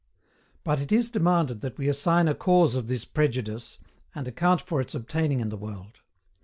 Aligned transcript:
But 0.63 0.81
it 0.81 0.91
is 0.91 1.11
demanded 1.11 1.61
that 1.61 1.77
we 1.77 1.87
assign 1.87 2.27
A 2.27 2.33
CAUSE 2.33 2.73
OF 2.73 2.87
THIS 2.87 3.05
PREJUDICE, 3.05 3.77
and 4.15 4.27
account 4.27 4.61
for 4.63 4.81
its 4.81 4.95
obtaining 4.95 5.41
in 5.41 5.49
the 5.49 5.57
world. 5.57 5.99